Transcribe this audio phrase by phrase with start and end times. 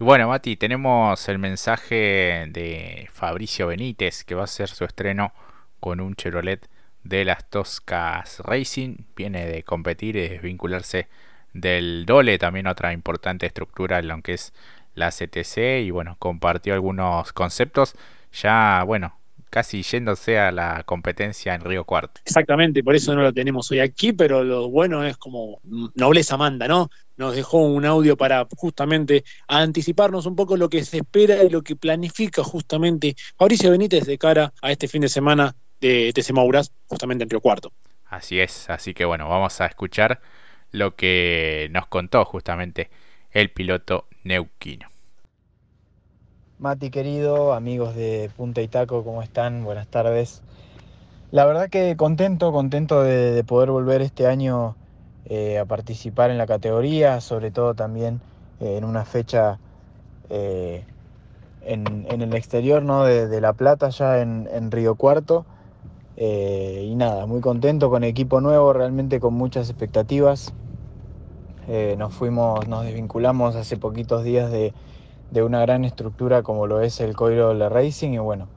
[0.00, 5.34] Bueno, Mati, tenemos el mensaje de Fabricio Benítez que va a hacer su estreno
[5.78, 6.70] con un Chevrolet
[7.04, 8.96] de las Toscas Racing.
[9.14, 11.06] Viene de competir y desvincularse
[11.52, 14.54] del Dole, también otra importante estructura en es
[14.94, 15.82] la CTC.
[15.82, 17.94] Y bueno, compartió algunos conceptos.
[18.32, 19.19] Ya, bueno,
[19.50, 22.20] casi yéndose a la competencia en Río Cuarto.
[22.24, 25.60] Exactamente, por eso no lo tenemos hoy aquí, pero lo bueno es como
[25.94, 26.90] nobleza manda, ¿no?
[27.16, 31.62] Nos dejó un audio para justamente anticiparnos un poco lo que se espera y lo
[31.62, 36.72] que planifica justamente Mauricio Benítez de cara a este fin de semana de TC Mauras,
[36.86, 37.72] justamente en Río Cuarto.
[38.06, 40.20] Así es, así que bueno, vamos a escuchar
[40.72, 42.90] lo que nos contó justamente
[43.32, 44.89] el piloto neuquino.
[46.60, 49.64] Mati querido, amigos de Punta y Taco, ¿cómo están?
[49.64, 50.42] Buenas tardes.
[51.30, 54.76] La verdad que contento, contento de, poder volver este año
[55.24, 58.20] eh, a participar en la categoría, sobre todo también
[58.60, 59.58] eh, en una fecha
[60.28, 60.84] eh,
[61.62, 63.04] en, el exterior ¿no?
[63.04, 65.46] de, La Plata, ya en, Río Cuarto.
[66.18, 70.52] y nada, muy contento con equipo nuevo, realmente con muchas expectativas.
[71.96, 74.74] nos fuimos, nos desvinculamos hace poquitos días de,
[75.30, 78.48] de una gran estructura como lo es el Coiro Le Racing y bueno,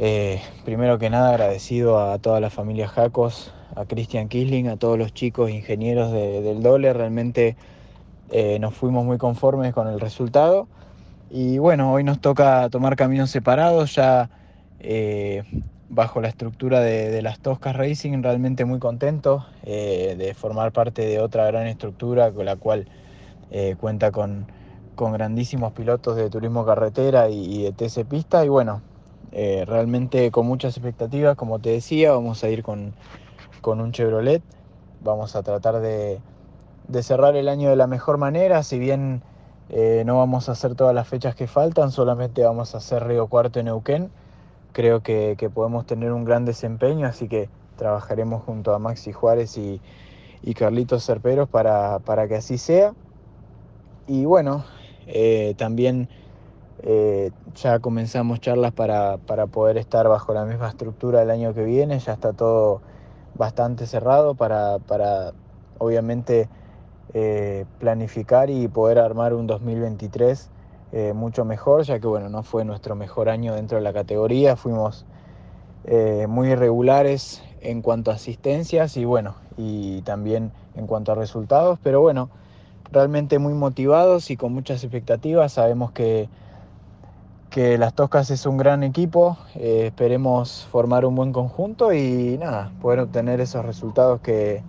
[0.00, 4.98] eh, primero que nada agradecido a toda la familia Jacos, a Christian Kisling, a todos
[4.98, 7.56] los chicos ingenieros del Dole, realmente
[8.30, 10.68] eh, nos fuimos muy conformes con el resultado.
[11.30, 14.30] Y bueno, hoy nos toca tomar caminos separados ya
[14.80, 15.42] eh,
[15.88, 21.46] bajo la estructura de, las Toscas Racing, realmente muy contento de formar parte de otra
[21.46, 22.86] gran estructura con la cual
[23.78, 24.46] cuenta con
[24.98, 28.82] con grandísimos pilotos de turismo carretera y, de TC Pista y bueno,
[29.30, 32.94] eh, realmente con muchas expectativas, como te decía, vamos a ir con,
[33.62, 34.42] un Chevrolet,
[35.00, 36.20] vamos a tratar de,
[37.00, 39.22] cerrar el año de la mejor manera, si bien
[39.68, 43.28] eh, no vamos a hacer todas las fechas que faltan, solamente vamos a hacer Río
[43.28, 44.10] Cuarto en Neuquén,
[44.72, 49.80] creo que, podemos tener un gran desempeño, así que trabajaremos junto a Maxi Juárez y,
[50.56, 52.94] Carlitos Cerperos para, para que así sea.
[54.08, 54.64] Y bueno,
[55.08, 56.08] eh, también
[56.82, 59.16] eh, ya comenzamos charlas para,
[59.50, 62.82] poder estar bajo la misma estructura el año que viene, ya está todo
[63.34, 64.78] bastante cerrado para,
[65.78, 66.48] obviamente
[67.14, 70.50] eh, planificar y poder armar un 2023
[71.14, 75.04] mucho mejor, ya que bueno, no fue nuestro mejor año dentro de la categoría, fuimos
[76.26, 82.00] muy irregulares en cuanto a asistencias y bueno, y también en cuanto a resultados, pero
[82.00, 82.30] bueno,
[82.92, 85.52] realmente muy motivados y con muchas expectativas.
[85.52, 86.28] Sabemos que,
[87.50, 92.72] que Las Toscas es un gran equipo, eh, esperemos formar un buen conjunto y nada,
[92.80, 94.62] poder obtener esos resultados que,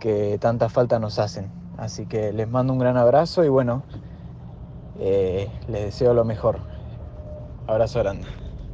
[0.00, 1.50] que tanta falta nos hacen.
[1.76, 3.82] Así que les mando un gran abrazo y bueno,
[5.00, 6.60] eh, les deseo lo mejor.
[7.66, 8.43] Abrazo grande.